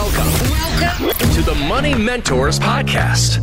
Welcome, 0.00 0.32
welcome 1.02 1.30
to 1.34 1.42
the 1.42 1.54
Money 1.68 1.94
Mentors 1.94 2.58
Podcast. 2.58 3.38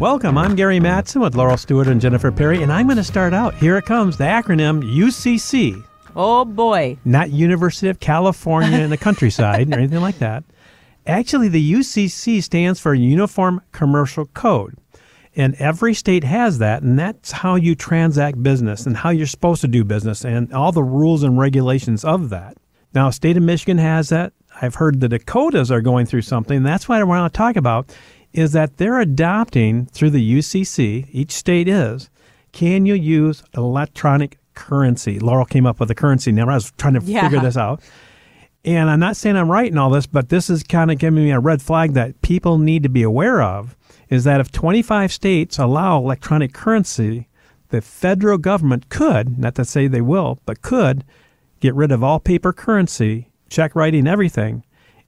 Welcome. 0.00 0.36
I'm 0.36 0.56
Gary 0.56 0.80
Mattson 0.80 1.20
with 1.20 1.36
Laurel 1.36 1.56
Stewart 1.56 1.86
and 1.86 2.00
Jennifer 2.00 2.32
Perry, 2.32 2.60
and 2.60 2.72
I'm 2.72 2.88
going 2.88 2.96
to 2.96 3.04
start 3.04 3.32
out. 3.32 3.54
Here 3.54 3.78
it 3.78 3.84
comes 3.84 4.16
the 4.16 4.24
acronym 4.24 4.82
UCC. 4.82 5.80
Oh 6.16 6.44
boy. 6.44 6.98
Not 7.04 7.30
University 7.30 7.88
of 7.88 8.00
California 8.00 8.78
in 8.78 8.90
the 8.90 8.96
countryside 8.96 9.72
or 9.72 9.78
anything 9.78 10.00
like 10.00 10.18
that. 10.18 10.42
Actually, 11.06 11.46
the 11.46 11.72
UCC 11.72 12.42
stands 12.42 12.80
for 12.80 12.92
Uniform 12.92 13.62
Commercial 13.70 14.26
Code. 14.26 14.76
And 15.36 15.54
every 15.54 15.94
state 15.94 16.24
has 16.24 16.58
that, 16.58 16.82
and 16.82 16.98
that's 16.98 17.30
how 17.30 17.54
you 17.54 17.76
transact 17.76 18.42
business 18.42 18.86
and 18.86 18.96
how 18.96 19.10
you're 19.10 19.28
supposed 19.28 19.60
to 19.60 19.68
do 19.68 19.84
business 19.84 20.24
and 20.24 20.52
all 20.52 20.72
the 20.72 20.82
rules 20.82 21.22
and 21.22 21.38
regulations 21.38 22.04
of 22.04 22.28
that. 22.30 22.56
Now, 22.92 23.10
state 23.10 23.36
of 23.36 23.44
Michigan 23.44 23.78
has 23.78 24.08
that. 24.08 24.32
I've 24.60 24.76
heard 24.76 25.00
the 25.00 25.08
Dakotas 25.08 25.70
are 25.70 25.80
going 25.80 26.06
through 26.06 26.22
something. 26.22 26.62
That's 26.62 26.88
what 26.88 27.00
I 27.00 27.04
want 27.04 27.32
to 27.32 27.36
talk 27.36 27.56
about 27.56 27.94
is 28.32 28.52
that 28.52 28.76
they're 28.76 29.00
adopting 29.00 29.86
through 29.86 30.10
the 30.10 30.38
UCC, 30.38 31.08
each 31.12 31.32
state 31.32 31.66
is, 31.68 32.10
can 32.52 32.84
you 32.86 32.94
use 32.94 33.42
electronic 33.56 34.38
currency? 34.54 35.18
Laurel 35.18 35.46
came 35.46 35.64
up 35.66 35.80
with 35.80 35.90
a 35.90 35.94
currency 35.94 36.30
number. 36.32 36.52
I 36.52 36.56
was 36.56 36.72
trying 36.76 36.94
to 36.94 37.00
Yeah. 37.00 37.22
figure 37.22 37.40
this 37.40 37.56
out. 37.56 37.80
And 38.64 38.90
I'm 38.90 39.00
not 39.00 39.16
saying 39.16 39.36
I'm 39.36 39.50
right 39.50 39.70
in 39.70 39.78
all 39.78 39.88
this, 39.90 40.06
but 40.06 40.28
this 40.28 40.50
is 40.50 40.62
kind 40.62 40.90
of 40.90 40.98
giving 40.98 41.22
me 41.24 41.30
a 41.30 41.38
red 41.40 41.62
flag 41.62 41.94
that 41.94 42.20
people 42.22 42.58
need 42.58 42.82
to 42.82 42.88
be 42.88 43.02
aware 43.02 43.40
of 43.40 43.76
is 44.10 44.24
that 44.24 44.40
if 44.40 44.50
25 44.50 45.12
states 45.12 45.58
allow 45.58 45.98
electronic 45.98 46.52
currency, 46.52 47.28
the 47.70 47.80
federal 47.80 48.36
government 48.38 48.88
could, 48.88 49.38
not 49.38 49.54
to 49.54 49.64
say 49.64 49.86
they 49.86 50.00
will, 50.00 50.38
but 50.44 50.60
could 50.62 51.04
get 51.60 51.74
rid 51.74 51.92
of 51.92 52.02
all 52.02 52.18
paper 52.18 52.52
currency, 52.52 53.27
check 53.48 53.74
writing 53.74 54.06
everything, 54.06 54.64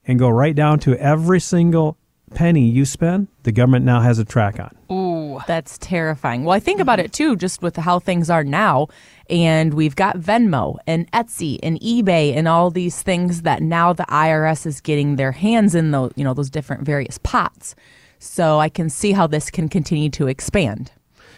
and 0.07 0.19
go 0.19 0.29
right 0.29 0.55
down 0.55 0.79
to 0.81 0.97
every 0.97 1.41
single 1.41 1.97
penny 2.35 2.69
you 2.69 2.85
spend, 2.85 3.29
the 3.43 3.53
government 3.53 3.85
now 3.85 4.01
has 4.01 4.19
a 4.19 4.25
track 4.25 4.59
on. 4.61 4.77
Ooh. 4.97 5.21
That's 5.47 5.79
terrifying. 5.79 6.45
Well, 6.45 6.57
I 6.57 6.61
think 6.61 6.81
about 6.81 7.01
it 7.01 7.13
too, 7.13 7.37
just 7.37 7.63
with 7.63 7.77
how 7.77 7.99
things 7.99 8.31
are 8.31 8.45
now. 8.45 8.89
And 9.29 9.75
we've 9.75 9.97
got 9.97 10.17
Venmo 10.17 10.77
and 10.87 11.11
Etsy 11.13 11.59
and 11.63 11.81
eBay 11.81 12.35
and 12.35 12.49
all 12.49 12.71
these 12.71 13.03
things 13.03 13.43
that 13.43 13.63
now 13.63 13.93
the 13.93 14.05
IRS 14.05 14.67
is 14.67 14.81
getting 14.81 15.17
their 15.17 15.33
hands 15.33 15.75
in 15.75 15.91
those, 15.93 16.13
you 16.17 16.25
know, 16.25 16.35
those 16.35 16.51
different 16.51 16.83
various 16.85 17.19
pots. 17.23 17.75
So 18.19 18.59
I 18.59 18.69
can 18.69 18.91
see 18.91 19.13
how 19.13 19.27
this 19.27 19.51
can 19.51 19.69
continue 19.69 20.11
to 20.11 20.27
expand. 20.27 20.93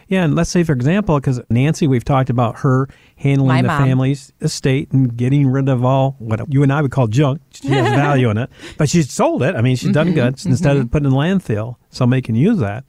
Yeah, 0.08 0.24
and 0.24 0.34
let's 0.34 0.50
say, 0.50 0.62
for 0.62 0.72
example, 0.72 1.18
because 1.18 1.40
Nancy, 1.48 1.86
we've 1.86 2.04
talked 2.04 2.28
about 2.28 2.58
her 2.60 2.88
handling 3.16 3.48
My 3.48 3.62
the 3.62 3.68
mom. 3.68 3.84
family's 3.84 4.32
estate 4.40 4.90
and 4.92 5.16
getting 5.16 5.46
rid 5.48 5.68
of 5.68 5.84
all 5.84 6.16
what 6.18 6.40
you 6.52 6.62
and 6.62 6.72
I 6.72 6.82
would 6.82 6.90
call 6.90 7.06
junk. 7.06 7.40
She 7.52 7.68
has 7.68 7.88
value 7.94 8.28
in 8.30 8.36
it, 8.38 8.50
but 8.76 8.88
she's 8.90 9.10
sold 9.10 9.42
it. 9.42 9.54
I 9.56 9.62
mean, 9.62 9.76
she's 9.76 9.90
Mm-hmm. 9.90 9.92
done 9.92 10.12
good 10.14 10.46
instead 10.46 10.76
of 10.76 10.90
putting 10.90 11.06
in 11.08 11.12
landfill. 11.14 11.76
Somebody 11.90 12.20
can 12.22 12.34
use 12.34 12.58
that. 12.58 12.84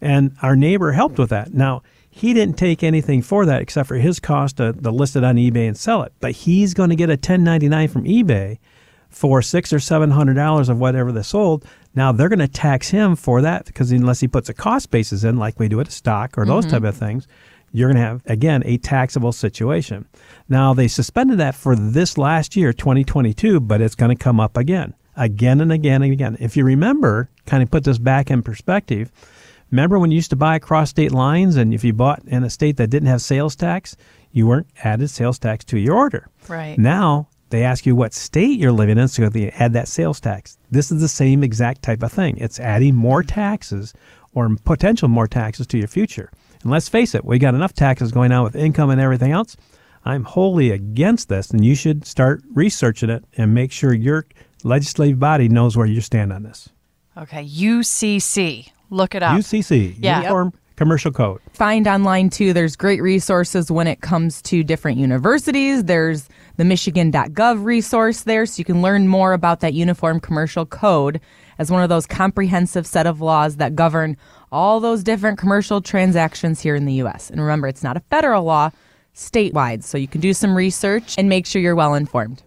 And 0.00 0.34
our 0.42 0.56
neighbor 0.56 0.92
helped 0.92 1.18
with 1.18 1.30
that. 1.30 1.52
Now, 1.54 1.82
he 2.10 2.34
didn't 2.34 2.58
take 2.58 2.82
anything 2.82 3.22
for 3.22 3.46
that 3.46 3.62
except 3.62 3.88
for 3.88 3.94
his 3.96 4.20
cost 4.20 4.56
to, 4.58 4.72
to 4.72 4.90
list 4.90 5.16
it 5.16 5.24
on 5.24 5.36
eBay 5.36 5.66
and 5.68 5.76
sell 5.76 6.02
it. 6.02 6.12
But 6.20 6.32
he's 6.32 6.74
going 6.74 6.90
to 6.90 6.96
get 6.96 7.08
a 7.08 7.12
1099 7.14 7.88
from 7.88 8.04
eBay 8.04 8.58
for 9.12 9.42
six 9.42 9.72
or 9.72 9.78
seven 9.78 10.10
hundred 10.10 10.34
dollars 10.34 10.68
of 10.68 10.78
whatever 10.78 11.12
they 11.12 11.22
sold. 11.22 11.64
Now 11.94 12.10
they're 12.12 12.28
going 12.28 12.38
to 12.38 12.48
tax 12.48 12.88
him 12.88 13.14
for 13.14 13.42
that 13.42 13.66
because 13.66 13.92
unless 13.92 14.20
he 14.20 14.28
puts 14.28 14.48
a 14.48 14.54
cost 14.54 14.90
basis 14.90 15.24
in, 15.24 15.36
like 15.36 15.60
we 15.60 15.68
do 15.68 15.80
at 15.80 15.88
a 15.88 15.92
stock 15.92 16.36
or 16.38 16.44
those 16.44 16.64
mm-hmm. 16.64 16.74
type 16.74 16.84
of 16.84 16.96
things, 16.96 17.28
you're 17.72 17.88
going 17.88 18.02
to 18.02 18.08
have 18.08 18.22
again 18.26 18.62
a 18.64 18.78
taxable 18.78 19.32
situation. 19.32 20.06
Now 20.48 20.74
they 20.74 20.88
suspended 20.88 21.38
that 21.38 21.54
for 21.54 21.76
this 21.76 22.18
last 22.18 22.56
year, 22.56 22.72
2022, 22.72 23.60
but 23.60 23.80
it's 23.80 23.94
going 23.94 24.16
to 24.16 24.22
come 24.22 24.40
up 24.40 24.56
again, 24.56 24.94
again 25.16 25.60
and 25.60 25.70
again 25.70 26.02
and 26.02 26.12
again. 26.12 26.36
If 26.40 26.56
you 26.56 26.64
remember, 26.64 27.30
kind 27.46 27.62
of 27.62 27.70
put 27.70 27.84
this 27.84 27.98
back 27.98 28.30
in 28.30 28.42
perspective. 28.42 29.12
Remember 29.70 29.98
when 29.98 30.10
you 30.10 30.16
used 30.16 30.30
to 30.30 30.36
buy 30.36 30.56
across 30.56 30.90
state 30.90 31.12
lines, 31.12 31.56
and 31.56 31.72
if 31.72 31.82
you 31.82 31.94
bought 31.94 32.22
in 32.26 32.44
a 32.44 32.50
state 32.50 32.76
that 32.76 32.90
didn't 32.90 33.08
have 33.08 33.22
sales 33.22 33.56
tax, 33.56 33.96
you 34.30 34.46
weren't 34.46 34.66
added 34.84 35.08
sales 35.08 35.38
tax 35.38 35.64
to 35.66 35.78
your 35.78 35.96
order. 35.96 36.28
Right. 36.46 36.78
Now 36.78 37.28
they 37.52 37.62
ask 37.62 37.86
you 37.86 37.94
what 37.94 38.12
state 38.12 38.58
you're 38.58 38.72
living 38.72 38.98
in, 38.98 39.06
so 39.06 39.28
they 39.28 39.50
add 39.50 39.74
that 39.74 39.86
sales 39.86 40.18
tax. 40.20 40.58
This 40.70 40.90
is 40.90 41.00
the 41.00 41.08
same 41.08 41.44
exact 41.44 41.82
type 41.82 42.02
of 42.02 42.10
thing. 42.10 42.36
It's 42.38 42.58
adding 42.58 42.94
more 42.96 43.22
taxes 43.22 43.94
or 44.34 44.48
potential 44.64 45.08
more 45.08 45.28
taxes 45.28 45.66
to 45.68 45.78
your 45.78 45.86
future. 45.88 46.30
And 46.62 46.70
let's 46.72 46.88
face 46.88 47.14
it, 47.14 47.24
we 47.24 47.38
got 47.38 47.54
enough 47.54 47.74
taxes 47.74 48.10
going 48.10 48.32
on 48.32 48.42
with 48.44 48.56
income 48.56 48.90
and 48.90 49.00
everything 49.00 49.32
else. 49.32 49.56
I'm 50.04 50.24
wholly 50.24 50.70
against 50.70 51.28
this, 51.28 51.50
and 51.50 51.64
you 51.64 51.74
should 51.74 52.06
start 52.06 52.42
researching 52.54 53.10
it 53.10 53.24
and 53.36 53.54
make 53.54 53.70
sure 53.70 53.92
your 53.92 54.26
legislative 54.64 55.20
body 55.20 55.48
knows 55.48 55.76
where 55.76 55.86
you 55.86 56.00
stand 56.00 56.32
on 56.32 56.42
this. 56.42 56.70
Okay, 57.16 57.44
UCC. 57.46 58.70
Look 58.90 59.14
it 59.14 59.22
up. 59.22 59.38
UCC, 59.38 59.94
Yeah. 59.98 60.18
Uniform 60.18 60.52
Commercial 60.76 61.12
Code. 61.12 61.40
find 61.52 61.86
online 61.86 62.30
too. 62.30 62.52
There's 62.52 62.76
great 62.76 63.02
resources 63.02 63.70
when 63.70 63.86
it 63.86 64.00
comes 64.00 64.40
to 64.42 64.64
different 64.64 64.98
universities. 64.98 65.84
There's 65.84 66.28
the 66.62 66.68
Michigan.gov 66.68 67.64
resource 67.64 68.20
there, 68.20 68.46
so 68.46 68.60
you 68.60 68.64
can 68.64 68.82
learn 68.82 69.08
more 69.08 69.32
about 69.32 69.58
that 69.58 69.74
Uniform 69.74 70.20
Commercial 70.20 70.64
Code 70.64 71.20
as 71.58 71.72
one 71.72 71.82
of 71.82 71.88
those 71.88 72.06
comprehensive 72.06 72.86
set 72.86 73.04
of 73.04 73.20
laws 73.20 73.56
that 73.56 73.74
govern 73.74 74.16
all 74.52 74.78
those 74.78 75.02
different 75.02 75.38
commercial 75.38 75.80
transactions 75.80 76.60
here 76.60 76.76
in 76.76 76.84
the 76.84 76.92
U.S. 76.94 77.30
And 77.30 77.40
remember, 77.40 77.66
it's 77.66 77.82
not 77.82 77.96
a 77.96 78.00
federal 78.10 78.44
law, 78.44 78.70
statewide, 79.12 79.82
so 79.82 79.98
you 79.98 80.06
can 80.06 80.20
do 80.20 80.32
some 80.32 80.54
research 80.54 81.16
and 81.18 81.28
make 81.28 81.46
sure 81.46 81.60
you're 81.60 81.74
well 81.74 81.94
informed. 81.94 82.44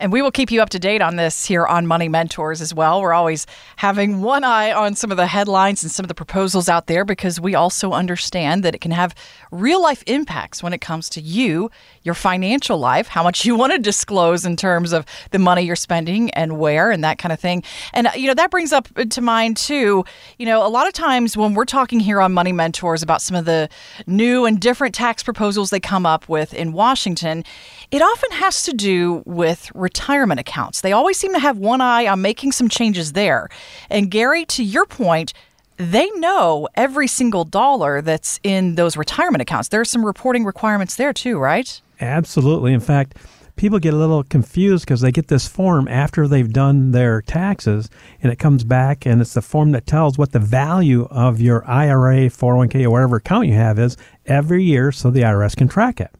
And 0.00 0.10
we 0.10 0.22
will 0.22 0.30
keep 0.30 0.50
you 0.50 0.62
up 0.62 0.70
to 0.70 0.78
date 0.78 1.02
on 1.02 1.16
this 1.16 1.44
here 1.44 1.66
on 1.66 1.86
Money 1.86 2.08
Mentors 2.08 2.62
as 2.62 2.72
well. 2.72 3.02
We're 3.02 3.12
always 3.12 3.46
having 3.76 4.22
one 4.22 4.44
eye 4.44 4.72
on 4.72 4.94
some 4.94 5.10
of 5.10 5.18
the 5.18 5.26
headlines 5.26 5.82
and 5.82 5.92
some 5.92 6.04
of 6.04 6.08
the 6.08 6.14
proposals 6.14 6.70
out 6.70 6.86
there 6.86 7.04
because 7.04 7.38
we 7.38 7.54
also 7.54 7.92
understand 7.92 8.62
that 8.62 8.74
it 8.74 8.80
can 8.80 8.92
have 8.92 9.14
real 9.50 9.82
life 9.82 10.02
impacts 10.06 10.62
when 10.62 10.72
it 10.72 10.80
comes 10.80 11.10
to 11.10 11.20
you, 11.20 11.70
your 12.02 12.14
financial 12.14 12.78
life, 12.78 13.08
how 13.08 13.22
much 13.22 13.44
you 13.44 13.54
want 13.54 13.74
to 13.74 13.78
disclose 13.78 14.46
in 14.46 14.56
terms 14.56 14.92
of 14.92 15.04
the 15.32 15.38
money 15.38 15.62
you're 15.62 15.76
spending 15.76 16.30
and 16.30 16.58
where 16.58 16.90
and 16.90 17.04
that 17.04 17.18
kind 17.18 17.30
of 17.30 17.38
thing. 17.38 17.62
And, 17.92 18.06
uh, 18.06 18.12
you 18.16 18.26
know, 18.26 18.34
that 18.34 18.50
brings 18.50 18.72
up 18.72 18.88
to 18.94 19.20
mind 19.20 19.58
too, 19.58 20.06
you 20.38 20.46
know, 20.46 20.66
a 20.66 20.68
lot 20.68 20.86
of 20.86 20.94
times 20.94 21.36
when 21.36 21.52
we're 21.52 21.66
talking 21.66 22.00
here 22.00 22.22
on 22.22 22.32
Money 22.32 22.52
Mentors 22.52 23.02
about 23.02 23.20
some 23.20 23.36
of 23.36 23.44
the 23.44 23.68
new 24.06 24.46
and 24.46 24.58
different 24.58 24.94
tax 24.94 25.22
proposals 25.22 25.68
they 25.68 25.78
come 25.78 26.06
up 26.06 26.26
with 26.26 26.54
in 26.54 26.72
Washington, 26.72 27.44
it 27.90 28.00
often 28.00 28.30
has 28.30 28.62
to 28.62 28.72
do 28.72 29.22
with 29.26 29.70
retirement 29.90 30.38
accounts. 30.38 30.82
They 30.82 30.92
always 30.92 31.18
seem 31.18 31.32
to 31.32 31.40
have 31.40 31.58
one 31.58 31.80
eye 31.80 32.06
on 32.06 32.22
making 32.22 32.52
some 32.52 32.68
changes 32.68 33.12
there. 33.14 33.48
And 33.90 34.08
Gary, 34.08 34.44
to 34.44 34.62
your 34.62 34.86
point, 34.86 35.32
they 35.78 36.08
know 36.12 36.68
every 36.76 37.08
single 37.08 37.44
dollar 37.44 38.00
that's 38.00 38.38
in 38.44 38.76
those 38.76 38.96
retirement 38.96 39.42
accounts. 39.42 39.68
There 39.68 39.80
are 39.80 39.84
some 39.84 40.06
reporting 40.06 40.44
requirements 40.44 40.94
there 40.94 41.12
too, 41.12 41.38
right? 41.38 41.80
Absolutely. 42.00 42.72
In 42.72 42.78
fact, 42.78 43.16
people 43.56 43.80
get 43.80 43.92
a 43.92 43.96
little 43.96 44.22
confused 44.22 44.84
because 44.84 45.00
they 45.00 45.10
get 45.10 45.26
this 45.26 45.48
form 45.48 45.88
after 45.88 46.28
they've 46.28 46.52
done 46.52 46.92
their 46.92 47.20
taxes 47.20 47.90
and 48.22 48.32
it 48.32 48.38
comes 48.38 48.62
back 48.62 49.06
and 49.06 49.20
it's 49.20 49.34
the 49.34 49.42
form 49.42 49.72
that 49.72 49.86
tells 49.86 50.16
what 50.16 50.30
the 50.30 50.38
value 50.38 51.08
of 51.10 51.40
your 51.40 51.68
IRA, 51.68 52.30
401k, 52.30 52.84
or 52.84 52.90
whatever 52.90 53.16
account 53.16 53.48
you 53.48 53.54
have 53.54 53.76
is 53.78 53.96
every 54.26 54.62
year 54.62 54.92
so 54.92 55.10
the 55.10 55.22
IRS 55.22 55.56
can 55.56 55.66
track 55.66 56.00
it. 56.00 56.12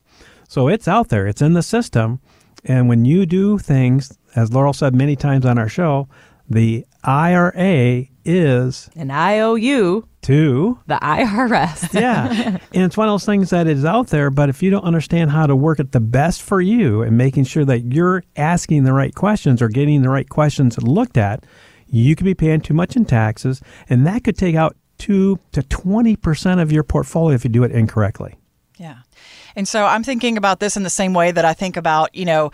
So 0.48 0.66
it's 0.66 0.88
out 0.88 1.10
there, 1.10 1.28
it's 1.28 1.40
in 1.40 1.52
the 1.52 1.62
system. 1.62 2.18
And 2.64 2.88
when 2.88 3.04
you 3.04 3.26
do 3.26 3.58
things, 3.58 4.16
as 4.36 4.52
Laurel 4.52 4.72
said 4.72 4.94
many 4.94 5.16
times 5.16 5.46
on 5.46 5.58
our 5.58 5.68
show, 5.68 6.08
the 6.48 6.84
IRA 7.02 8.06
is 8.24 8.90
an 8.96 9.10
IOU, 9.10 10.06
to 10.22 10.78
the 10.86 10.96
IRS. 10.96 11.94
yeah. 11.98 12.58
And 12.72 12.84
it's 12.84 12.96
one 12.96 13.08
of 13.08 13.12
those 13.12 13.24
things 13.24 13.50
that 13.50 13.66
is 13.66 13.84
out 13.84 14.08
there, 14.08 14.30
but 14.30 14.48
if 14.48 14.62
you 14.62 14.70
don't 14.70 14.84
understand 14.84 15.30
how 15.30 15.46
to 15.46 15.56
work 15.56 15.80
it 15.80 15.92
the 15.92 16.00
best 16.00 16.42
for 16.42 16.60
you 16.60 17.02
and 17.02 17.16
making 17.16 17.44
sure 17.44 17.64
that 17.64 17.92
you're 17.92 18.22
asking 18.36 18.84
the 18.84 18.92
right 18.92 19.14
questions 19.14 19.62
or 19.62 19.68
getting 19.68 20.02
the 20.02 20.10
right 20.10 20.28
questions 20.28 20.80
looked 20.82 21.16
at, 21.16 21.44
you 21.86 22.14
could 22.14 22.24
be 22.24 22.34
paying 22.34 22.60
too 22.60 22.74
much 22.74 22.96
in 22.96 23.04
taxes. 23.04 23.62
And 23.88 24.06
that 24.06 24.24
could 24.24 24.36
take 24.36 24.54
out 24.54 24.76
two 24.98 25.38
to 25.52 25.62
20% 25.62 26.60
of 26.60 26.70
your 26.70 26.82
portfolio 26.82 27.34
if 27.34 27.44
you 27.44 27.50
do 27.50 27.64
it 27.64 27.72
incorrectly. 27.72 28.36
And 29.56 29.66
so 29.66 29.84
I'm 29.84 30.02
thinking 30.02 30.36
about 30.36 30.60
this 30.60 30.76
in 30.76 30.82
the 30.82 30.90
same 30.90 31.14
way 31.14 31.30
that 31.32 31.44
I 31.44 31.54
think 31.54 31.76
about, 31.76 32.14
you 32.14 32.24
know, 32.24 32.50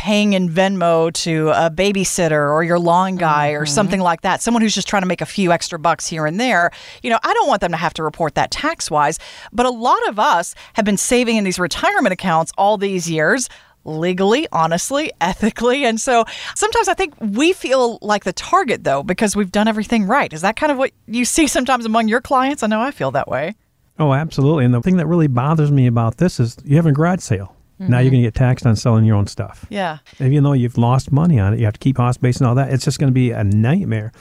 paying 0.00 0.32
in 0.32 0.48
Venmo 0.48 1.12
to 1.12 1.50
a 1.50 1.70
babysitter 1.70 2.50
or 2.50 2.64
your 2.64 2.78
lawn 2.78 3.16
guy 3.16 3.50
or 3.50 3.64
mm-hmm. 3.64 3.74
something 3.74 4.00
like 4.00 4.22
that, 4.22 4.40
someone 4.40 4.62
who's 4.62 4.74
just 4.74 4.88
trying 4.88 5.02
to 5.02 5.06
make 5.06 5.20
a 5.20 5.26
few 5.26 5.52
extra 5.52 5.78
bucks 5.78 6.06
here 6.06 6.24
and 6.24 6.40
there. 6.40 6.70
You 7.02 7.10
know, 7.10 7.18
I 7.22 7.34
don't 7.34 7.48
want 7.48 7.60
them 7.60 7.72
to 7.72 7.76
have 7.76 7.92
to 7.94 8.02
report 8.02 8.34
that 8.36 8.50
tax 8.50 8.90
wise, 8.90 9.18
but 9.52 9.66
a 9.66 9.70
lot 9.70 10.00
of 10.08 10.18
us 10.18 10.54
have 10.72 10.86
been 10.86 10.96
saving 10.96 11.36
in 11.36 11.44
these 11.44 11.58
retirement 11.58 12.14
accounts 12.14 12.50
all 12.56 12.78
these 12.78 13.10
years. 13.10 13.50
Legally, 13.84 14.46
honestly, 14.52 15.10
ethically. 15.20 15.84
And 15.84 16.00
so 16.00 16.24
sometimes 16.54 16.88
I 16.88 16.94
think 16.94 17.14
we 17.18 17.52
feel 17.52 17.98
like 18.00 18.24
the 18.24 18.32
target, 18.32 18.84
though, 18.84 19.02
because 19.02 19.36
we've 19.36 19.52
done 19.52 19.68
everything 19.68 20.04
right. 20.04 20.32
Is 20.32 20.42
that 20.42 20.56
kind 20.56 20.72
of 20.72 20.78
what 20.78 20.92
you 21.06 21.26
see 21.26 21.46
sometimes 21.46 21.86
among 21.86 22.08
your 22.08 22.20
clients? 22.20 22.62
I 22.62 22.66
know 22.66 22.80
I 22.80 22.90
feel 22.90 23.10
that 23.12 23.28
way. 23.28 23.54
Oh, 24.00 24.14
absolutely. 24.14 24.64
And 24.64 24.74
the 24.74 24.80
thing 24.80 24.96
that 24.96 25.06
really 25.06 25.28
bothers 25.28 25.70
me 25.70 25.86
about 25.86 26.16
this 26.16 26.40
is 26.40 26.56
you 26.64 26.76
have 26.76 26.86
a 26.86 26.92
garage 26.92 27.20
sale. 27.20 27.54
Now 27.78 27.98
you're 27.98 28.06
mm-hmm. 28.06 28.12
going 28.12 28.22
to 28.24 28.26
get 28.26 28.34
taxed 28.34 28.66
on 28.66 28.76
selling 28.76 29.06
your 29.06 29.16
own 29.16 29.26
stuff. 29.26 29.64
Yeah. 29.70 29.98
Even 30.18 30.44
though 30.44 30.52
you've 30.52 30.76
lost 30.76 31.12
money 31.12 31.38
on 31.40 31.54
it, 31.54 31.60
you 31.60 31.64
have 31.64 31.74
to 31.74 31.80
keep 31.80 31.96
cost 31.96 32.20
base 32.20 32.36
and 32.36 32.46
all 32.46 32.54
that. 32.56 32.70
It's 32.70 32.84
just 32.84 32.98
going 32.98 33.08
to 33.08 33.14
be 33.14 33.30
a 33.30 33.42
nightmare. 33.42 34.12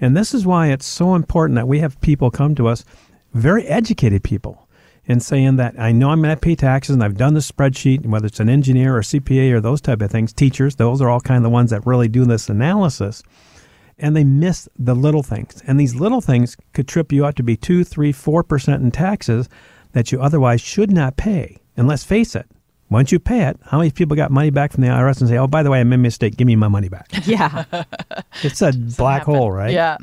And 0.00 0.14
this 0.14 0.34
is 0.34 0.44
why 0.44 0.68
it's 0.68 0.84
so 0.84 1.14
important 1.14 1.56
that 1.56 1.66
we 1.66 1.80
have 1.80 1.98
people 2.02 2.30
come 2.30 2.54
to 2.56 2.68
us, 2.68 2.84
very 3.32 3.66
educated 3.66 4.22
people, 4.22 4.68
and 5.08 5.22
saying 5.22 5.56
that 5.56 5.80
I 5.80 5.92
know 5.92 6.10
I'm 6.10 6.20
going 6.20 6.34
to 6.34 6.40
pay 6.40 6.56
taxes 6.56 6.94
and 6.94 7.02
I've 7.02 7.16
done 7.16 7.32
the 7.32 7.40
spreadsheet, 7.40 8.02
and 8.02 8.12
whether 8.12 8.26
it's 8.26 8.40
an 8.40 8.50
engineer 8.50 8.94
or 8.94 9.00
CPA 9.00 9.50
or 9.52 9.60
those 9.62 9.80
type 9.80 10.02
of 10.02 10.10
things, 10.10 10.34
teachers, 10.34 10.76
those 10.76 11.00
are 11.00 11.08
all 11.08 11.20
kind 11.20 11.38
of 11.38 11.42
the 11.44 11.50
ones 11.50 11.70
that 11.70 11.86
really 11.86 12.08
do 12.08 12.26
this 12.26 12.50
analysis. 12.50 13.22
And 13.98 14.14
they 14.14 14.24
miss 14.24 14.68
the 14.78 14.94
little 14.94 15.22
things. 15.22 15.62
And 15.66 15.80
these 15.80 15.94
little 15.94 16.20
things 16.20 16.56
could 16.74 16.86
trip 16.86 17.12
you 17.12 17.24
out 17.24 17.36
to 17.36 17.42
be 17.42 17.56
two, 17.56 17.82
three, 17.84 18.12
four 18.12 18.42
percent 18.42 18.82
in 18.82 18.90
taxes 18.90 19.48
that 19.92 20.12
you 20.12 20.20
otherwise 20.20 20.60
should 20.60 20.90
not 20.90 21.16
pay. 21.16 21.58
And 21.76 21.88
let's 21.88 22.04
face 22.04 22.34
it, 22.34 22.46
once 22.90 23.10
you 23.10 23.18
pay 23.18 23.48
it, 23.48 23.58
how 23.64 23.78
many 23.78 23.90
people 23.90 24.14
got 24.14 24.30
money 24.30 24.50
back 24.50 24.72
from 24.72 24.82
the 24.82 24.88
IRS 24.88 25.20
and 25.20 25.28
say, 25.28 25.38
"Oh, 25.38 25.46
by 25.46 25.62
the 25.62 25.70
way, 25.70 25.80
I 25.80 25.84
made 25.84 25.94
a 25.94 25.98
mistake. 25.98 26.36
Give 26.36 26.46
me 26.46 26.56
my 26.56 26.68
money 26.68 26.88
back." 26.88 27.08
Yeah. 27.26 27.64
It's 28.42 28.62
a 28.62 28.72
black 28.72 29.22
hole, 29.22 29.50
right? 29.50 29.72
Yeah. 29.72 29.96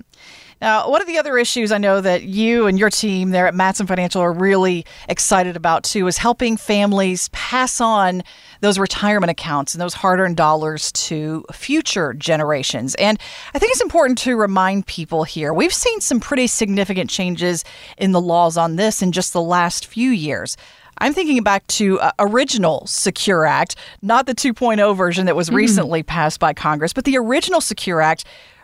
Now, 0.63 0.89
one 0.89 1.01
of 1.01 1.07
the 1.07 1.18
other 1.18 1.38
issues 1.38 1.74
I 1.74 1.77
know 1.77 2.00
that 2.00 2.24
you 2.24 2.68
and 2.68 2.80
your 2.80 2.89
team 2.89 3.31
there 3.31 3.48
at 3.48 3.54
Mattson 3.54 3.86
Financial 3.86 4.21
are 4.21 4.31
really 4.31 4.86
excited 5.10 5.57
about 5.57 5.83
too 5.83 6.07
is 6.07 6.18
helping 6.18 6.56
families 6.56 7.27
pass 7.33 7.81
on 7.81 8.24
those 8.62 8.80
retirement 8.80 9.30
accounts 9.30 9.74
and 9.74 9.81
those 9.81 9.94
hard 9.94 10.21
earned 10.21 10.38
dollars 10.38 10.89
to 10.94 11.44
future 11.51 12.13
generations. 12.13 12.95
And 12.95 13.19
I 13.54 13.60
think 13.60 13.74
it's 13.74 13.81
important 13.81 14.18
to 14.19 14.38
remind 14.38 14.88
people 14.88 15.25
here 15.25 15.54
we've 15.54 15.74
seen 15.74 16.00
some 16.00 16.21
pretty 16.21 16.48
significant 16.48 17.10
changes 17.10 17.65
in 17.98 18.13
the 18.13 18.21
laws 18.21 18.56
on 18.56 18.77
this 18.77 19.01
in 19.01 19.12
just 19.12 19.33
the 19.33 19.42
last 19.42 19.86
few 19.86 20.12
years. 20.12 20.56
I'm 21.00 21.13
thinking 21.13 21.44
back 21.44 21.68
to 21.68 22.00
uh, 22.00 22.12
original 22.19 22.88
Secure 22.88 23.45
Act, 23.45 23.75
not 24.01 24.27
the 24.27 24.36
2.0 24.36 24.95
version 24.95 25.25
that 25.25 25.36
was 25.36 25.51
recently 25.51 26.04
passed 26.04 26.39
by 26.39 26.54
Congress, 26.54 26.94
but 26.94 27.04
the 27.04 27.18
original 27.18 27.60
Secure 27.60 28.00
Act 28.00 28.24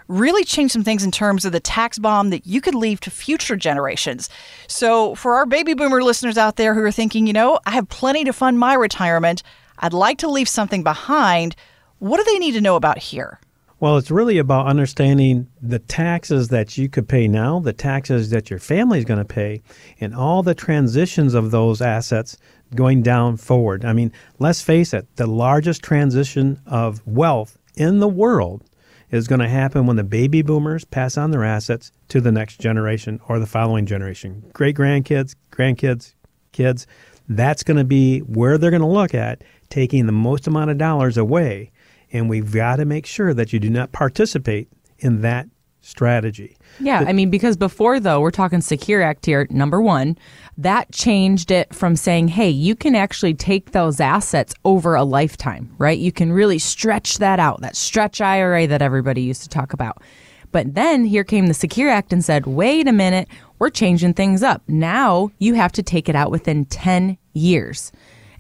really 0.10 0.44
changed 0.44 0.74
some 0.74 0.84
things 0.84 1.04
in 1.04 1.12
terms 1.12 1.46
of 1.46 1.54
the 1.54 1.60
tax 1.62 1.98
bomb 1.98 2.32
that 2.32 2.46
you 2.46 2.60
could 2.60 2.76
leave 2.76 3.00
to 3.00 3.12
future 3.12 3.56
generations. 3.56 4.28
So, 4.68 5.16
for 5.16 5.36
our 5.36 5.46
baby 5.46 5.74
boomer 5.74 6.02
listeners 6.02 6.38
out 6.38 6.58
there 6.58 6.74
who 6.74 6.82
are 6.82 6.92
thinking, 6.92 7.28
you 7.28 7.34
know, 7.34 7.60
I 7.66 7.72
have 7.72 7.88
plenty 7.88 8.26
to 8.26 8.34
fund 8.34 8.60
my 8.60 8.74
retirement, 8.74 9.44
I'd 9.78 9.94
like 9.94 10.18
to 10.18 10.30
leave 10.30 10.50
something 10.50 10.84
behind, 10.84 11.56
what 12.00 12.18
do 12.18 12.24
they 12.24 12.40
need 12.40 12.54
to 12.54 12.62
know 12.62 12.76
about 12.76 12.98
here? 12.98 13.40
Well, 13.80 13.96
it's 13.96 14.12
really 14.12 14.40
about 14.40 14.68
understanding 14.68 15.48
the 15.62 15.80
taxes 15.80 16.50
that 16.50 16.78
you 16.78 16.90
could 16.90 17.08
pay 17.08 17.30
now, 17.30 17.60
the 17.60 17.72
taxes 17.72 18.30
that 18.32 18.50
your 18.50 18.60
family 18.60 19.00
is 19.00 19.06
going 19.06 19.20
to 19.20 19.26
pay, 19.26 19.62
and 20.02 20.14
all 20.14 20.44
the 20.44 20.54
transitions 20.54 21.34
of 21.34 21.52
those 21.52 21.82
assets 21.82 22.36
going 22.76 23.04
down 23.04 23.38
forward. 23.38 23.86
I 23.86 23.94
mean, 23.94 24.12
let's 24.38 24.62
face 24.62 24.94
it, 24.94 25.08
the 25.16 25.28
largest 25.28 25.82
transition 25.82 26.60
of 26.66 27.02
wealth 27.08 27.58
in 27.76 28.00
the 28.00 28.08
world 28.10 28.66
is 29.12 29.28
going 29.28 29.40
to 29.40 29.50
happen 29.50 29.86
when 29.86 29.96
the 29.96 30.04
baby 30.04 30.42
boomers 30.42 30.86
pass 30.86 31.18
on 31.18 31.32
their 31.32 31.44
assets 31.44 31.92
to 32.10 32.22
the 32.22 32.32
next 32.32 32.60
generation 32.60 33.20
or 33.28 33.40
the 33.40 33.46
following 33.46 33.86
generation. 33.86 34.44
Great 34.54 34.76
grandkids, 34.76 35.36
grandkids, 35.52 36.14
kids. 36.52 36.88
That's 37.28 37.64
going 37.64 37.78
to 37.78 37.84
be 37.84 38.20
where 38.20 38.58
they're 38.58 38.72
going 38.72 38.82
to 38.82 38.88
look 38.88 39.14
at 39.14 39.44
taking 39.70 40.06
the 40.06 40.12
most 40.12 40.48
amount 40.48 40.72
of 40.72 40.78
dollars 40.78 41.18
away 41.18 41.72
and 42.12 42.30
we've 42.30 42.52
got 42.52 42.78
to 42.78 42.86
make 42.86 43.06
sure 43.06 43.34
that 43.34 43.54
you 43.54 43.60
do 43.60 43.70
not 43.70 43.92
participate 43.92 44.68
in 45.00 45.22
that 45.22 45.48
strategy. 45.82 46.58
Yeah, 46.80 47.04
I 47.08 47.14
mean, 47.14 47.30
because 47.30 47.58
before 47.58 48.00
though, 48.00 48.20
we're 48.22 48.32
talking 48.32 48.62
Secure 48.62 49.02
Act 49.02 49.26
here, 49.26 49.48
number 49.50 49.82
one, 49.82 50.18
that 50.58 50.92
changed 50.92 51.52
it 51.52 51.74
from 51.74 51.96
saying, 51.96 52.30
hey, 52.30 52.50
you 52.50 52.76
can 52.76 52.96
actually 52.96 53.34
take 53.34 53.72
those 53.72 54.00
assets 54.00 54.54
over 54.66 54.96
a 54.96 55.04
lifetime, 55.04 55.74
right? 55.78 55.98
You 55.98 56.12
can 56.12 56.32
really 56.32 56.60
stretch 56.60 57.18
that 57.20 57.40
out, 57.40 57.62
that 57.62 57.76
stretch 57.76 58.22
IRA 58.22 58.68
that 58.68 58.82
everybody 58.82 59.22
used 59.22 59.44
to 59.44 59.50
talk 59.50 59.74
about. 59.74 60.02
But 60.52 60.74
then 60.76 61.06
here 61.06 61.24
came 61.24 61.48
the 61.48 61.54
Secure 61.54 61.90
Act 61.90 62.12
and 62.12 62.26
said, 62.26 62.48
wait 62.48 62.88
a 62.88 62.92
minute, 62.92 63.28
we're 63.60 63.70
changing 63.70 64.14
things 64.14 64.42
up. 64.42 64.64
Now 64.68 65.32
you 65.38 65.54
have 65.54 65.72
to 65.74 65.84
take 65.84 66.10
it 66.10 66.16
out 66.16 66.32
within 66.32 66.66
10 66.66 67.18
years. 67.34 67.92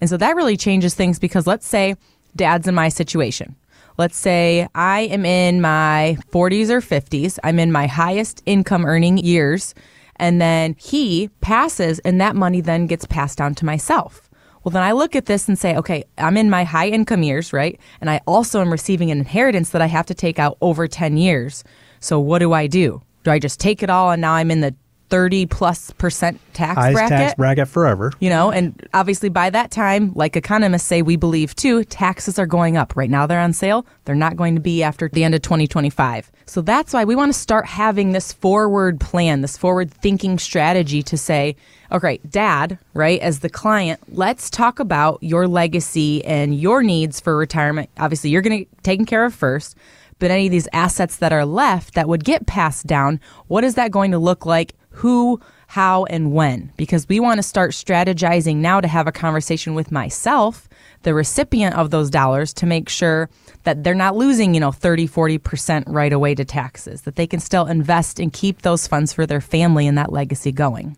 And 0.01 0.09
so 0.09 0.17
that 0.17 0.35
really 0.35 0.57
changes 0.57 0.95
things 0.95 1.19
because 1.19 1.45
let's 1.45 1.67
say 1.67 1.95
dad's 2.35 2.67
in 2.67 2.75
my 2.75 2.89
situation. 2.89 3.55
Let's 3.99 4.17
say 4.17 4.65
I 4.75 5.01
am 5.01 5.25
in 5.25 5.59
my 5.59 6.17
40s 6.31 6.69
or 6.69 6.79
50s. 6.79 7.37
I'm 7.43 7.59
in 7.59 7.69
my 7.69 7.85
highest 7.85 8.41
income 8.45 8.85
earning 8.85 9.17
years. 9.17 9.75
And 10.15 10.39
then 10.39 10.77
he 10.79 11.29
passes, 11.41 11.99
and 11.99 12.21
that 12.21 12.33
money 12.33 12.61
then 12.61 12.87
gets 12.87 13.03
passed 13.03 13.39
down 13.39 13.55
to 13.55 13.65
myself. 13.65 14.29
Well, 14.63 14.71
then 14.71 14.83
I 14.83 14.93
look 14.93 15.17
at 15.17 15.25
this 15.25 15.49
and 15.49 15.59
say, 15.59 15.75
okay, 15.75 16.05
I'm 16.17 16.37
in 16.37 16.49
my 16.49 16.63
high 16.63 16.87
income 16.87 17.23
years, 17.23 17.51
right? 17.51 17.77
And 17.99 18.09
I 18.09 18.21
also 18.25 18.61
am 18.61 18.71
receiving 18.71 19.11
an 19.11 19.17
inheritance 19.17 19.71
that 19.71 19.81
I 19.81 19.87
have 19.87 20.05
to 20.05 20.13
take 20.13 20.39
out 20.39 20.57
over 20.61 20.87
10 20.87 21.17
years. 21.17 21.65
So 21.99 22.21
what 22.21 22.39
do 22.39 22.53
I 22.53 22.67
do? 22.67 23.01
Do 23.25 23.31
I 23.31 23.39
just 23.39 23.59
take 23.59 23.83
it 23.83 23.89
all 23.89 24.11
and 24.11 24.21
now 24.21 24.31
I'm 24.31 24.49
in 24.49 24.61
the 24.61 24.73
30 25.09 25.45
plus 25.47 25.91
percent 25.91 26.39
tax 26.53 26.75
Highest 26.75 26.95
bracket? 26.95 27.17
tax 27.17 27.35
bracket 27.35 27.67
forever. 27.67 28.11
You 28.19 28.29
know, 28.29 28.51
and 28.51 28.87
obviously 28.93 29.29
by 29.29 29.49
that 29.49 29.71
time, 29.71 30.13
like 30.15 30.35
economists 30.35 30.85
say, 30.85 31.01
we 31.01 31.15
believe 31.15 31.55
too, 31.55 31.83
taxes 31.83 32.39
are 32.39 32.45
going 32.45 32.77
up. 32.77 32.95
Right 32.95 33.09
now 33.09 33.25
they're 33.27 33.39
on 33.39 33.53
sale. 33.53 33.85
They're 34.05 34.15
not 34.15 34.35
going 34.35 34.55
to 34.55 34.61
be 34.61 34.83
after 34.83 35.09
the 35.09 35.23
end 35.23 35.35
of 35.35 35.41
2025. 35.41 36.31
So 36.45 36.61
that's 36.61 36.93
why 36.93 37.03
we 37.05 37.15
want 37.15 37.31
to 37.31 37.37
start 37.37 37.65
having 37.65 38.11
this 38.11 38.33
forward 38.33 38.99
plan, 38.99 39.41
this 39.41 39.57
forward 39.57 39.91
thinking 39.91 40.39
strategy 40.39 41.03
to 41.03 41.17
say, 41.17 41.55
okay, 41.91 42.19
dad, 42.29 42.79
right, 42.93 43.19
as 43.21 43.39
the 43.39 43.49
client, 43.49 43.99
let's 44.09 44.49
talk 44.49 44.79
about 44.79 45.21
your 45.21 45.47
legacy 45.47 46.23
and 46.25 46.59
your 46.59 46.81
needs 46.81 47.19
for 47.19 47.37
retirement. 47.37 47.89
Obviously, 47.97 48.29
you're 48.29 48.41
going 48.41 48.59
to 48.59 48.65
get 48.65 48.83
taken 48.83 49.05
care 49.05 49.25
of 49.25 49.33
first. 49.33 49.75
But 50.19 50.31
any 50.31 50.47
of 50.47 50.51
these 50.51 50.67
assets 50.73 51.15
that 51.17 51.31
are 51.31 51.45
left 51.45 51.93
that 51.93 52.09
would 52.09 52.25
get 52.25 52.45
passed 52.45 52.85
down, 52.85 53.21
what 53.47 53.63
is 53.63 53.75
that 53.75 53.91
going 53.91 54.11
to 54.11 54.19
look 54.19 54.45
like? 54.45 54.73
Who, 54.99 55.39
how, 55.67 56.03
and 56.05 56.33
when? 56.33 56.73
Because 56.75 57.07
we 57.07 57.21
want 57.21 57.37
to 57.37 57.43
start 57.43 57.71
strategizing 57.71 58.57
now 58.57 58.81
to 58.81 58.87
have 58.87 59.07
a 59.07 59.13
conversation 59.13 59.73
with 59.73 59.93
myself, 59.93 60.67
the 61.03 61.13
recipient 61.13 61.73
of 61.75 61.89
those 61.89 62.09
dollars, 62.09 62.51
to 62.55 62.65
make 62.65 62.89
sure 62.89 63.29
that 63.63 63.85
they're 63.85 63.93
not 63.95 64.17
losing, 64.17 64.53
you 64.53 64.59
know, 64.59 64.73
30, 64.73 65.07
40% 65.07 65.85
right 65.87 66.11
away 66.11 66.35
to 66.35 66.43
taxes, 66.43 67.03
that 67.03 67.15
they 67.15 67.25
can 67.25 67.39
still 67.39 67.65
invest 67.65 68.19
and 68.19 68.33
keep 68.33 68.61
those 68.61 68.87
funds 68.87 69.13
for 69.13 69.25
their 69.25 69.39
family 69.39 69.87
and 69.87 69.97
that 69.97 70.11
legacy 70.11 70.51
going. 70.51 70.97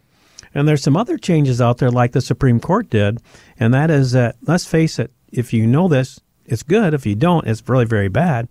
And 0.56 0.68
there's 0.68 0.82
some 0.82 0.98
other 0.98 1.20
changes 1.20 1.62
out 1.62 1.78
there, 1.78 1.92
like 1.92 2.14
the 2.14 2.22
Supreme 2.22 2.60
Court 2.60 2.90
did, 2.90 3.22
and 3.60 3.72
that 3.76 3.92
is 3.92 4.14
that, 4.14 4.36
let's 4.42 4.66
face 4.66 4.98
it, 4.98 5.12
if 5.32 5.54
you 5.54 5.68
know 5.68 5.88
this, 5.88 6.20
it's 6.48 6.64
good. 6.64 6.96
If 6.96 7.06
you 7.06 7.14
don't, 7.14 7.46
it's 7.46 7.70
really 7.70 7.86
very 7.86 8.10
bad. 8.10 8.50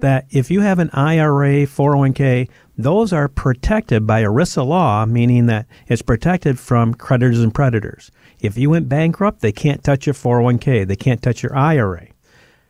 That 0.00 0.26
if 0.30 0.50
you 0.50 0.60
have 0.60 0.78
an 0.78 0.90
IRA, 0.92 1.66
401k, 1.66 2.48
those 2.76 3.12
are 3.12 3.28
protected 3.28 4.06
by 4.06 4.22
ERISA 4.22 4.66
law, 4.66 5.04
meaning 5.04 5.46
that 5.46 5.66
it's 5.86 6.02
protected 6.02 6.58
from 6.58 6.94
creditors 6.94 7.40
and 7.40 7.54
predators. 7.54 8.10
If 8.40 8.56
you 8.56 8.70
went 8.70 8.88
bankrupt, 8.88 9.40
they 9.40 9.52
can't 9.52 9.84
touch 9.84 10.06
your 10.06 10.14
401k, 10.14 10.86
they 10.86 10.96
can't 10.96 11.22
touch 11.22 11.42
your 11.42 11.54
IRA. 11.54 12.08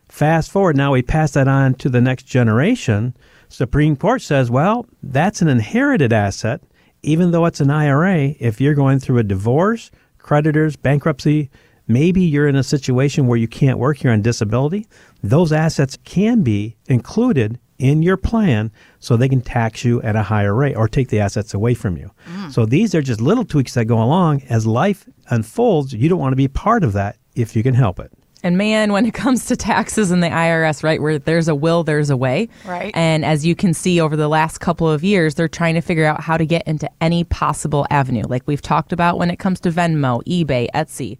Fast 0.08 0.50
forward, 0.50 0.76
now 0.76 0.92
we 0.92 1.02
pass 1.02 1.32
that 1.32 1.46
on 1.46 1.74
to 1.74 1.88
the 1.88 2.00
next 2.00 2.24
generation. 2.24 3.14
Supreme 3.48 3.94
Court 3.94 4.22
says, 4.22 4.50
well, 4.50 4.86
that's 5.02 5.40
an 5.40 5.48
inherited 5.48 6.12
asset, 6.12 6.60
even 7.02 7.30
though 7.30 7.46
it's 7.46 7.60
an 7.60 7.70
IRA. 7.70 8.34
If 8.40 8.60
you're 8.60 8.74
going 8.74 8.98
through 8.98 9.18
a 9.18 9.22
divorce, 9.22 9.92
creditors, 10.18 10.74
bankruptcy, 10.74 11.50
maybe 11.90 12.22
you're 12.22 12.48
in 12.48 12.56
a 12.56 12.62
situation 12.62 13.26
where 13.26 13.38
you 13.38 13.48
can't 13.48 13.78
work, 13.78 14.02
you're 14.02 14.12
on 14.12 14.22
disability, 14.22 14.86
those 15.22 15.52
assets 15.52 15.98
can 16.04 16.42
be 16.42 16.76
included 16.86 17.58
in 17.78 18.02
your 18.02 18.16
plan 18.16 18.70
so 18.98 19.16
they 19.16 19.28
can 19.28 19.40
tax 19.40 19.84
you 19.84 20.00
at 20.02 20.14
a 20.14 20.22
higher 20.22 20.54
rate 20.54 20.76
or 20.76 20.86
take 20.86 21.08
the 21.08 21.18
assets 21.18 21.54
away 21.54 21.74
from 21.74 21.96
you. 21.96 22.10
Mm. 22.28 22.52
So 22.52 22.66
these 22.66 22.94
are 22.94 23.02
just 23.02 23.20
little 23.20 23.44
tweaks 23.44 23.74
that 23.74 23.86
go 23.86 24.02
along. 24.02 24.42
As 24.48 24.66
life 24.66 25.08
unfolds, 25.30 25.92
you 25.94 26.08
don't 26.08 26.18
want 26.18 26.32
to 26.32 26.36
be 26.36 26.48
part 26.48 26.84
of 26.84 26.92
that 26.92 27.16
if 27.34 27.56
you 27.56 27.62
can 27.62 27.74
help 27.74 27.98
it. 27.98 28.12
And 28.42 28.56
man, 28.56 28.92
when 28.92 29.04
it 29.04 29.14
comes 29.14 29.46
to 29.46 29.56
taxes 29.56 30.10
and 30.10 30.22
the 30.22 30.28
IRS, 30.28 30.82
right, 30.82 31.00
where 31.00 31.18
there's 31.18 31.48
a 31.48 31.54
will, 31.54 31.84
there's 31.84 32.10
a 32.10 32.16
way. 32.16 32.48
Right. 32.64 32.90
And 32.94 33.24
as 33.24 33.44
you 33.44 33.54
can 33.54 33.74
see 33.74 34.00
over 34.00 34.16
the 34.16 34.28
last 34.28 34.58
couple 34.58 34.88
of 34.88 35.04
years, 35.04 35.34
they're 35.34 35.48
trying 35.48 35.74
to 35.74 35.80
figure 35.80 36.06
out 36.06 36.22
how 36.22 36.36
to 36.36 36.46
get 36.46 36.66
into 36.66 36.88
any 37.00 37.24
possible 37.24 37.86
avenue, 37.90 38.24
like 38.28 38.42
we've 38.46 38.62
talked 38.62 38.92
about 38.92 39.18
when 39.18 39.30
it 39.30 39.38
comes 39.38 39.60
to 39.60 39.70
Venmo, 39.70 40.22
eBay, 40.24 40.68
Etsy. 40.74 41.18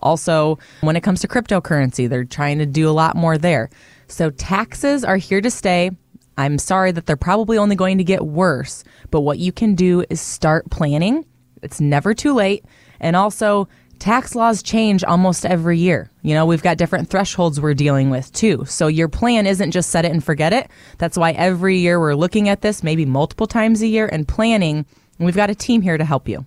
Also, 0.00 0.58
when 0.80 0.96
it 0.96 1.02
comes 1.02 1.20
to 1.20 1.28
cryptocurrency, 1.28 2.08
they're 2.08 2.24
trying 2.24 2.58
to 2.58 2.66
do 2.66 2.88
a 2.88 2.92
lot 2.92 3.16
more 3.16 3.38
there. 3.38 3.70
So 4.06 4.30
taxes 4.30 5.04
are 5.04 5.16
here 5.16 5.40
to 5.40 5.50
stay. 5.50 5.90
I'm 6.36 6.58
sorry 6.58 6.92
that 6.92 7.06
they're 7.06 7.16
probably 7.16 7.58
only 7.58 7.74
going 7.76 7.98
to 7.98 8.04
get 8.04 8.24
worse, 8.24 8.84
but 9.10 9.22
what 9.22 9.38
you 9.38 9.50
can 9.50 9.74
do 9.74 10.04
is 10.08 10.20
start 10.20 10.70
planning. 10.70 11.24
It's 11.62 11.80
never 11.80 12.14
too 12.14 12.32
late. 12.32 12.64
And 13.00 13.16
also, 13.16 13.68
tax 13.98 14.36
laws 14.36 14.62
change 14.62 15.02
almost 15.02 15.44
every 15.44 15.78
year. 15.78 16.10
You 16.22 16.34
know, 16.34 16.46
we've 16.46 16.62
got 16.62 16.78
different 16.78 17.10
thresholds 17.10 17.60
we're 17.60 17.74
dealing 17.74 18.10
with 18.10 18.32
too. 18.32 18.64
So 18.66 18.86
your 18.86 19.08
plan 19.08 19.46
isn't 19.46 19.72
just 19.72 19.90
set 19.90 20.04
it 20.04 20.12
and 20.12 20.22
forget 20.22 20.52
it. 20.52 20.70
That's 20.98 21.18
why 21.18 21.32
every 21.32 21.78
year 21.78 21.98
we're 21.98 22.14
looking 22.14 22.48
at 22.48 22.62
this, 22.62 22.84
maybe 22.84 23.04
multiple 23.04 23.48
times 23.48 23.82
a 23.82 23.88
year, 23.88 24.06
and 24.06 24.26
planning. 24.26 24.86
And 25.18 25.26
we've 25.26 25.36
got 25.36 25.50
a 25.50 25.54
team 25.54 25.82
here 25.82 25.98
to 25.98 26.04
help 26.04 26.28
you. 26.28 26.46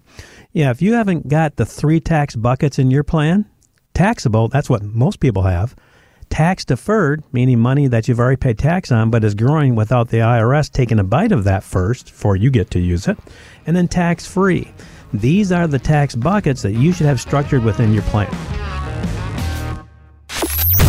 Yeah, 0.54 0.72
if 0.72 0.82
you 0.82 0.94
haven't 0.94 1.28
got 1.28 1.56
the 1.56 1.66
three 1.66 2.00
tax 2.00 2.36
buckets 2.36 2.80
in 2.80 2.92
your 2.92 3.04
plan, 3.04 3.46
taxable, 3.94 4.48
that's 4.48 4.70
what 4.70 4.84
most 4.84 5.20
people 5.20 5.44
have. 5.44 5.76
Tax 6.30 6.64
deferred, 6.64 7.24
meaning 7.34 7.60
money 7.60 7.88
that 7.88 8.08
you've 8.08 8.20
already 8.20 8.38
paid 8.38 8.58
tax 8.58 8.92
on 8.92 9.10
but 9.10 9.24
is 9.24 9.36
growing 9.36 9.76
without 9.76 10.10
the 10.10 10.18
IRS 10.18 10.72
taking 10.72 11.00
a 11.00 11.04
bite 11.04 11.34
of 11.34 11.44
that 11.44 11.64
first 11.64 12.06
before 12.06 12.38
you 12.38 12.50
get 12.50 12.72
to 12.72 12.80
use 12.80 13.08
it. 13.08 13.18
And 13.66 13.76
then 13.76 13.90
tax 13.90 14.26
free. 14.26 14.74
These 15.14 15.52
are 15.52 15.68
the 15.68 15.80
tax 15.80 16.16
buckets 16.16 16.62
that 16.62 16.72
you 16.72 16.94
should 16.94 17.06
have 17.06 17.20
structured 17.20 17.64
within 17.64 17.94
your 17.94 18.04
plan. 18.04 18.32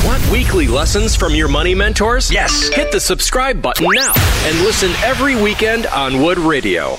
Want 0.04 0.30
weekly 0.30 0.68
lessons 0.68 1.16
from 1.16 1.34
your 1.34 1.48
money 1.48 1.74
mentors? 1.74 2.30
Yes. 2.30 2.68
Hit 2.68 2.92
the 2.92 3.00
subscribe 3.00 3.60
button 3.60 3.88
now 3.92 4.12
and 4.44 4.60
listen 4.60 4.90
every 5.02 5.40
weekend 5.40 5.86
on 5.86 6.22
Wood 6.22 6.38
Radio. 6.38 6.98